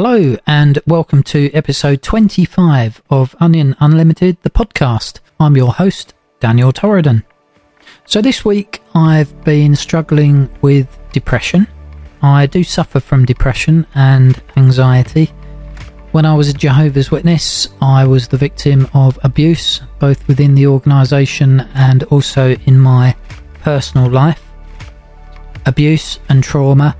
Hello, 0.00 0.36
and 0.46 0.78
welcome 0.86 1.24
to 1.24 1.52
episode 1.52 2.02
25 2.02 3.02
of 3.10 3.34
Onion 3.40 3.74
Unlimited, 3.80 4.36
the 4.42 4.48
podcast. 4.48 5.18
I'm 5.40 5.56
your 5.56 5.72
host, 5.72 6.14
Daniel 6.38 6.72
Torridon. 6.72 7.24
So, 8.06 8.22
this 8.22 8.44
week 8.44 8.80
I've 8.94 9.42
been 9.42 9.74
struggling 9.74 10.48
with 10.62 10.86
depression. 11.10 11.66
I 12.22 12.46
do 12.46 12.62
suffer 12.62 13.00
from 13.00 13.24
depression 13.24 13.88
and 13.96 14.40
anxiety. 14.56 15.32
When 16.12 16.24
I 16.24 16.36
was 16.36 16.48
a 16.48 16.54
Jehovah's 16.54 17.10
Witness, 17.10 17.66
I 17.82 18.04
was 18.04 18.28
the 18.28 18.36
victim 18.36 18.88
of 18.94 19.18
abuse, 19.24 19.80
both 19.98 20.28
within 20.28 20.54
the 20.54 20.68
organisation 20.68 21.62
and 21.74 22.04
also 22.04 22.50
in 22.66 22.78
my 22.78 23.16
personal 23.62 24.08
life. 24.08 24.44
Abuse 25.66 26.20
and 26.28 26.44
trauma 26.44 26.96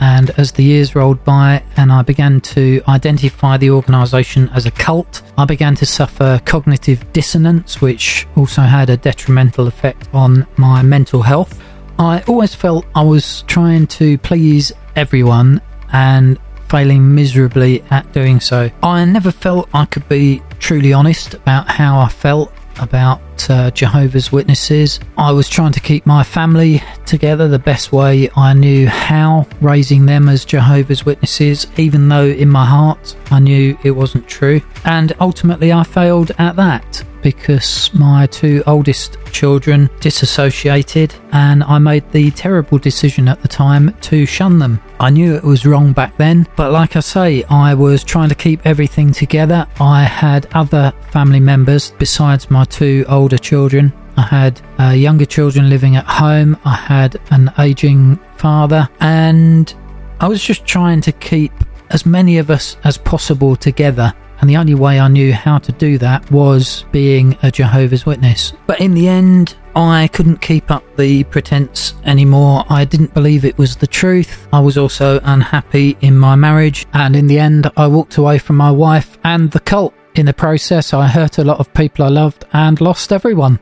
and 0.00 0.30
as 0.38 0.52
the 0.52 0.62
years 0.62 0.94
rolled 0.94 1.22
by 1.24 1.62
and 1.76 1.92
I 1.92 2.02
began 2.02 2.40
to 2.40 2.82
identify 2.88 3.56
the 3.56 3.70
organisation 3.70 4.48
as 4.50 4.66
a 4.66 4.70
cult, 4.70 5.22
I 5.38 5.44
began 5.44 5.74
to 5.76 5.86
suffer 5.86 6.40
cognitive 6.44 7.12
dissonance, 7.12 7.80
which 7.80 8.26
also 8.36 8.62
had 8.62 8.90
a 8.90 8.96
detrimental 8.96 9.66
effect 9.66 10.08
on 10.12 10.46
my 10.56 10.82
mental 10.82 11.22
health. 11.22 11.60
I 11.98 12.22
always 12.22 12.54
felt 12.54 12.86
I 12.94 13.02
was 13.02 13.42
trying 13.42 13.86
to 13.88 14.18
please 14.18 14.72
everyone 14.96 15.60
and 15.92 16.38
failing 16.68 17.14
miserably 17.14 17.82
at 17.90 18.12
doing 18.12 18.40
so. 18.40 18.70
I 18.82 19.04
never 19.04 19.30
felt 19.30 19.68
I 19.72 19.84
could 19.84 20.08
be 20.08 20.42
truly 20.58 20.92
honest 20.92 21.34
about 21.34 21.68
how 21.68 22.00
I 22.00 22.08
felt 22.08 22.52
about 22.80 23.20
uh, 23.50 23.70
Jehovah's 23.70 24.32
Witnesses. 24.32 25.00
I 25.16 25.32
was 25.32 25.48
trying 25.48 25.72
to 25.72 25.80
keep 25.80 26.06
my 26.06 26.22
family 26.22 26.82
together 27.06 27.48
the 27.48 27.58
best 27.58 27.92
way 27.92 28.28
I 28.36 28.54
knew 28.54 28.88
how, 28.88 29.46
raising 29.60 30.06
them 30.06 30.28
as 30.28 30.44
Jehovah's 30.44 31.04
Witnesses, 31.04 31.66
even 31.76 32.08
though 32.08 32.26
in 32.26 32.48
my 32.48 32.64
heart 32.64 33.16
I 33.30 33.40
knew 33.40 33.78
it 33.84 33.92
wasn't 33.92 34.28
true. 34.28 34.60
And 34.84 35.12
ultimately, 35.20 35.72
I 35.72 35.84
failed 35.84 36.32
at 36.38 36.56
that 36.56 37.04
because 37.24 37.92
my 37.94 38.26
two 38.26 38.62
oldest 38.66 39.16
children 39.32 39.88
disassociated 39.98 41.12
and 41.32 41.64
I 41.64 41.78
made 41.78 42.08
the 42.12 42.30
terrible 42.32 42.78
decision 42.78 43.28
at 43.28 43.40
the 43.40 43.48
time 43.48 43.94
to 44.02 44.26
shun 44.26 44.58
them. 44.58 44.78
I 45.00 45.08
knew 45.08 45.34
it 45.34 45.42
was 45.42 45.64
wrong 45.64 45.94
back 45.94 46.16
then, 46.18 46.46
but 46.54 46.70
like 46.70 46.96
I 46.96 47.00
say, 47.00 47.42
I 47.44 47.72
was 47.72 48.04
trying 48.04 48.28
to 48.28 48.34
keep 48.34 48.64
everything 48.66 49.10
together. 49.10 49.66
I 49.80 50.04
had 50.04 50.46
other 50.52 50.92
family 51.10 51.40
members 51.40 51.92
besides 51.98 52.50
my 52.50 52.64
two 52.64 53.06
older 53.08 53.38
children. 53.38 53.92
I 54.18 54.22
had 54.22 54.60
uh, 54.78 54.90
younger 54.90 55.24
children 55.24 55.70
living 55.70 55.96
at 55.96 56.04
home. 56.04 56.58
I 56.64 56.74
had 56.74 57.18
an 57.30 57.50
aging 57.58 58.16
father, 58.36 58.88
and 59.00 59.74
I 60.20 60.28
was 60.28 60.44
just 60.44 60.66
trying 60.66 61.00
to 61.00 61.12
keep 61.12 61.52
as 61.90 62.04
many 62.04 62.36
of 62.36 62.50
us 62.50 62.76
as 62.84 62.98
possible 62.98 63.56
together 63.56 64.12
and 64.44 64.50
the 64.50 64.58
only 64.58 64.74
way 64.74 65.00
I 65.00 65.08
knew 65.08 65.32
how 65.32 65.56
to 65.56 65.72
do 65.72 65.96
that 65.96 66.30
was 66.30 66.84
being 66.92 67.34
a 67.42 67.50
Jehovah's 67.50 68.04
Witness. 68.04 68.52
But 68.66 68.78
in 68.78 68.92
the 68.92 69.08
end, 69.08 69.56
I 69.74 70.06
couldn't 70.08 70.42
keep 70.42 70.70
up 70.70 70.84
the 70.98 71.24
pretense 71.24 71.94
anymore. 72.04 72.66
I 72.68 72.84
didn't 72.84 73.14
believe 73.14 73.46
it 73.46 73.56
was 73.56 73.74
the 73.74 73.86
truth. 73.86 74.46
I 74.52 74.60
was 74.60 74.76
also 74.76 75.18
unhappy 75.24 75.96
in 76.02 76.18
my 76.18 76.36
marriage, 76.36 76.84
and 76.92 77.16
in 77.16 77.26
the 77.26 77.38
end, 77.38 77.70
I 77.78 77.86
walked 77.86 78.18
away 78.18 78.36
from 78.36 78.56
my 78.56 78.70
wife 78.70 79.16
and 79.24 79.50
the 79.50 79.60
cult. 79.60 79.94
In 80.14 80.26
the 80.26 80.34
process, 80.34 80.92
I 80.92 81.06
hurt 81.06 81.38
a 81.38 81.44
lot 81.44 81.58
of 81.58 81.72
people 81.72 82.04
I 82.04 82.08
loved 82.08 82.44
and 82.52 82.78
lost 82.82 83.14
everyone. 83.14 83.58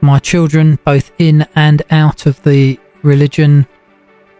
My 0.00 0.20
children, 0.20 0.78
both 0.84 1.10
in 1.18 1.44
and 1.56 1.82
out 1.90 2.26
of 2.26 2.40
the 2.44 2.78
religion, 3.02 3.66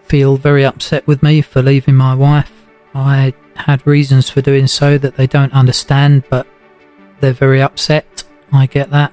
feel 0.04 0.36
very 0.36 0.64
upset 0.64 1.04
with 1.08 1.20
me 1.20 1.42
for 1.42 1.62
leaving 1.62 1.96
my 1.96 2.14
wife. 2.14 2.59
I 2.94 3.34
had 3.56 3.86
reasons 3.86 4.30
for 4.30 4.40
doing 4.40 4.66
so 4.66 4.98
that 4.98 5.16
they 5.16 5.26
don't 5.26 5.52
understand, 5.52 6.24
but 6.30 6.46
they're 7.20 7.32
very 7.32 7.62
upset. 7.62 8.24
I 8.52 8.66
get 8.66 8.90
that. 8.90 9.12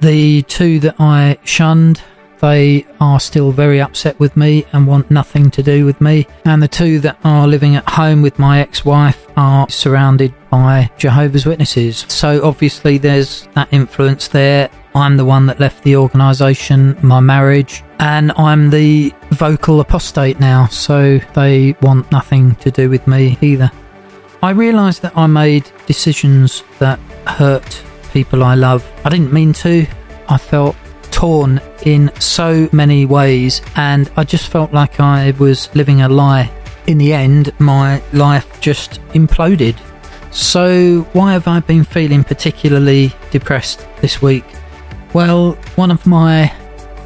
The 0.00 0.42
two 0.42 0.80
that 0.80 0.96
I 0.98 1.38
shunned, 1.44 2.02
they 2.40 2.86
are 3.00 3.20
still 3.20 3.52
very 3.52 3.80
upset 3.80 4.18
with 4.20 4.36
me 4.36 4.66
and 4.72 4.86
want 4.86 5.10
nothing 5.10 5.50
to 5.52 5.62
do 5.62 5.86
with 5.86 6.00
me. 6.00 6.26
And 6.44 6.62
the 6.62 6.68
two 6.68 6.98
that 7.00 7.18
are 7.24 7.46
living 7.48 7.76
at 7.76 7.88
home 7.88 8.20
with 8.20 8.38
my 8.38 8.60
ex 8.60 8.84
wife 8.84 9.26
are 9.36 9.68
surrounded 9.70 10.34
by 10.50 10.90
Jehovah's 10.98 11.46
Witnesses. 11.46 12.04
So 12.08 12.44
obviously 12.44 12.98
there's 12.98 13.48
that 13.54 13.68
influence 13.72 14.28
there. 14.28 14.70
I'm 14.96 15.16
the 15.16 15.24
one 15.24 15.46
that 15.46 15.58
left 15.58 15.82
the 15.82 15.96
organisation, 15.96 16.96
my 17.02 17.18
marriage, 17.18 17.82
and 17.98 18.30
I'm 18.36 18.70
the 18.70 19.12
vocal 19.30 19.80
apostate 19.80 20.38
now, 20.38 20.66
so 20.66 21.18
they 21.34 21.74
want 21.82 22.12
nothing 22.12 22.54
to 22.56 22.70
do 22.70 22.88
with 22.88 23.06
me 23.08 23.36
either. 23.40 23.72
I 24.40 24.50
realised 24.50 25.02
that 25.02 25.16
I 25.16 25.26
made 25.26 25.68
decisions 25.86 26.62
that 26.78 27.00
hurt 27.26 27.82
people 28.12 28.44
I 28.44 28.54
love. 28.54 28.88
I 29.04 29.08
didn't 29.10 29.32
mean 29.32 29.52
to. 29.54 29.84
I 30.28 30.38
felt 30.38 30.76
torn 31.10 31.60
in 31.84 32.12
so 32.20 32.68
many 32.72 33.04
ways, 33.04 33.62
and 33.74 34.08
I 34.16 34.22
just 34.22 34.46
felt 34.46 34.72
like 34.72 35.00
I 35.00 35.32
was 35.32 35.74
living 35.74 36.02
a 36.02 36.08
lie. 36.08 36.52
In 36.86 36.98
the 36.98 37.12
end, 37.12 37.52
my 37.58 38.00
life 38.12 38.60
just 38.60 39.00
imploded. 39.14 39.76
So, 40.30 41.00
why 41.14 41.32
have 41.32 41.48
I 41.48 41.60
been 41.60 41.82
feeling 41.82 42.22
particularly 42.22 43.12
depressed 43.32 43.86
this 44.00 44.22
week? 44.22 44.44
Well, 45.14 45.52
one 45.76 45.92
of 45.92 46.04
my 46.08 46.48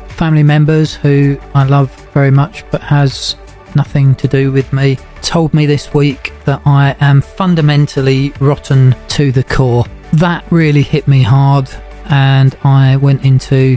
family 0.09 0.43
members 0.43 0.95
who 0.95 1.39
I 1.55 1.65
love 1.65 1.95
very 2.15 2.31
much 2.31 2.65
but 2.71 2.81
has 2.81 3.37
nothing 3.77 4.15
to 4.15 4.27
do 4.27 4.51
with 4.51 4.73
me 4.73 4.97
told 5.21 5.53
me 5.53 5.67
this 5.67 5.93
week 5.93 6.33
that 6.47 6.63
I 6.65 6.97
am 7.01 7.21
fundamentally 7.21 8.33
rotten 8.41 8.97
to 9.09 9.31
the 9.31 9.45
core. 9.45 9.85
That 10.15 10.43
really 10.51 10.81
hit 10.81 11.07
me 11.07 11.23
hard, 11.23 11.69
and 12.07 12.57
I 12.65 12.97
went 12.97 13.27
into 13.27 13.77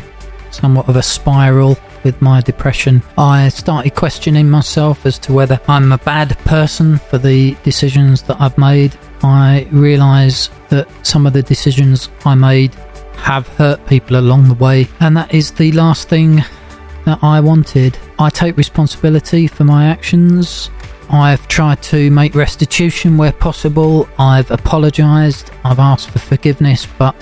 somewhat 0.49 0.87
of 0.87 0.95
a 0.95 1.03
spiral 1.03 1.77
with 2.05 2.21
my 2.21 2.39
depression. 2.39 3.03
I 3.17 3.49
started 3.49 3.95
questioning 3.95 4.49
myself 4.49 5.05
as 5.05 5.19
to 5.19 5.33
whether 5.33 5.59
I'm 5.67 5.91
a 5.91 5.97
bad 5.97 6.37
person 6.39 6.99
for 6.99 7.17
the 7.17 7.57
decisions 7.63 8.23
that 8.23 8.39
I've 8.39 8.57
made. 8.57 8.97
I 9.23 9.67
realise 9.71 10.49
that 10.69 10.87
some 11.05 11.27
of 11.27 11.33
the 11.33 11.43
decisions 11.43 12.09
I 12.25 12.35
made 12.35 12.73
have 13.21 13.47
hurt 13.47 13.85
people 13.85 14.17
along 14.17 14.47
the 14.47 14.55
way, 14.55 14.87
and 14.99 15.15
that 15.15 15.33
is 15.33 15.51
the 15.51 15.71
last 15.73 16.09
thing 16.09 16.43
that 17.05 17.19
I 17.21 17.39
wanted. 17.39 17.97
I 18.19 18.29
take 18.29 18.57
responsibility 18.57 19.47
for 19.47 19.63
my 19.63 19.85
actions. 19.85 20.69
I've 21.09 21.47
tried 21.47 21.81
to 21.83 22.09
make 22.11 22.35
restitution 22.35 23.17
where 23.17 23.31
possible. 23.31 24.09
I've 24.17 24.49
apologised. 24.49 25.51
I've 25.63 25.79
asked 25.79 26.09
for 26.09 26.19
forgiveness, 26.19 26.87
but 26.97 27.15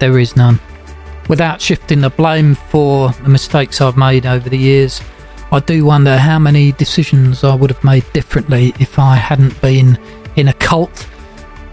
there 0.00 0.18
is 0.18 0.36
none. 0.36 0.58
Without 1.28 1.60
shifting 1.60 2.00
the 2.00 2.10
blame 2.10 2.54
for 2.54 3.10
the 3.10 3.28
mistakes 3.28 3.80
I've 3.80 3.96
made 3.96 4.26
over 4.26 4.48
the 4.48 4.58
years, 4.58 5.00
I 5.52 5.60
do 5.60 5.84
wonder 5.84 6.18
how 6.18 6.38
many 6.38 6.72
decisions 6.72 7.44
I 7.44 7.54
would 7.54 7.70
have 7.70 7.84
made 7.84 8.04
differently 8.12 8.74
if 8.80 8.98
I 8.98 9.16
hadn't 9.16 9.60
been 9.60 9.98
in 10.36 10.48
a 10.48 10.52
cult 10.54 11.06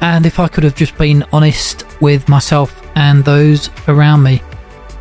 and 0.01 0.25
if 0.25 0.39
I 0.39 0.47
could 0.47 0.63
have 0.63 0.75
just 0.75 0.97
been 0.97 1.23
honest 1.31 1.85
with 2.01 2.29
myself 2.29 2.84
and 2.95 3.23
those 3.23 3.69
around 3.87 4.23
me. 4.23 4.41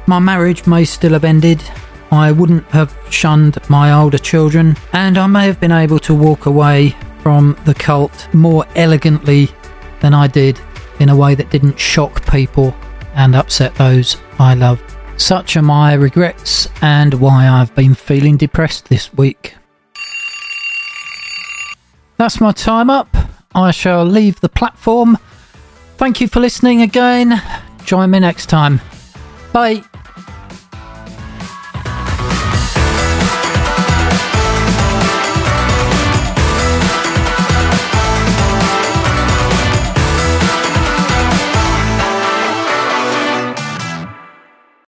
My 0.06 0.19
marriage 0.19 0.66
may 0.66 0.84
still 0.84 1.13
have 1.13 1.24
ended. 1.24 1.63
I 2.10 2.33
wouldn't 2.33 2.66
have 2.66 2.97
shunned 3.10 3.59
my 3.69 3.92
older 3.92 4.19
children, 4.19 4.77
and 4.92 5.19
I 5.19 5.27
may 5.27 5.47
have 5.47 5.60
been 5.60 5.72
able 5.72 5.98
to 6.01 6.15
walk 6.15 6.47
away 6.47 6.95
from 7.21 7.57
the 7.65 7.74
cult 7.74 8.28
more 8.34 8.66
elegantly 8.77 9.48
than 10.01 10.13
I 10.13 10.27
did 10.27 10.60
in 11.01 11.09
a 11.09 11.16
way 11.16 11.34
that 11.34 11.51
didn't 11.51 11.78
shock 11.78 12.30
people 12.30 12.74
and 13.15 13.34
upset 13.34 13.74
those 13.77 14.16
I 14.39 14.54
love. 14.54 14.80
Such 15.16 15.57
are 15.57 15.63
my 15.63 15.95
regrets 15.95 16.69
and 16.83 17.15
why 17.15 17.48
I've 17.48 17.74
been 17.74 17.95
feeling 17.95 18.36
depressed 18.36 18.89
this 18.89 19.13
week. 19.15 19.54
That's 22.16 22.41
my 22.41 22.53
time 22.53 22.91
up. 22.91 23.16
I 23.54 23.71
shall 23.71 24.04
leave 24.04 24.41
the 24.41 24.48
platform. 24.48 25.19
Thank 25.97 26.21
you 26.21 26.28
for 26.28 26.41
listening 26.41 26.83
again. 26.83 27.41
Join 27.84 28.10
me 28.10 28.19
next 28.19 28.47
time. 28.47 28.81
Bye. 29.53 29.84